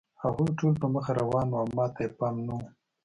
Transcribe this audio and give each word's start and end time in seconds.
هغوی 0.23 0.49
ټول 0.59 0.73
په 0.81 0.87
مخه 0.95 1.11
روان 1.21 1.47
وو 1.49 1.59
او 1.61 1.67
ما 1.77 1.85
ته 1.93 1.99
یې 2.05 2.09
پام 2.17 2.35
نه 2.47 2.53
و 2.57 2.61